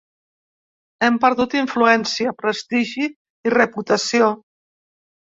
[1.07, 3.05] Hem perdut influència, prestigi
[3.49, 4.31] i reputació.